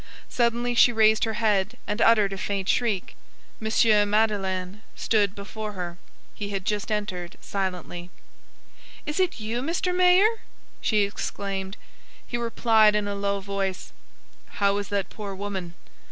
[0.29, 3.15] Suddenly she raised her head and uttered a faint shriek.
[3.61, 4.09] M.
[4.09, 5.99] Madeleine stood before her;
[6.33, 8.09] he had just entered silently.
[9.05, 9.95] "Is it you, Mr.
[9.95, 10.41] Mayor?"
[10.81, 11.77] she exclaimed.
[12.25, 13.93] He replied in a low voice:—
[14.53, 15.75] "How is that poor woman?"